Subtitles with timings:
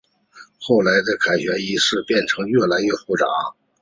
[0.59, 3.27] 后来的凯旋仪式变得越来越复杂。